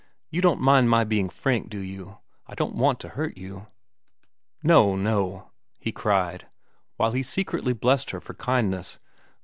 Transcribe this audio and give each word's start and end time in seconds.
You 0.31 0.41
don't 0.41 0.59
mind 0.59 0.89
my 0.89 1.03
being 1.03 1.29
frank, 1.29 1.69
do 1.69 1.77
you? 1.79 2.17
I 2.47 2.55
don't 2.55 2.73
want 2.73 2.99
to 3.01 3.09
hurt 3.09 3.37
you." 3.37 3.67
"No, 4.63 4.95
no," 4.95 5.51
he 5.79 5.91
cried, 5.91 6.47
while 6.97 7.11
he 7.11 7.21
secretly 7.21 7.73
blessed 7.73 8.09
her 8.09 8.19
for 8.19 8.33
her 8.33 8.37
kindness. 8.37 8.97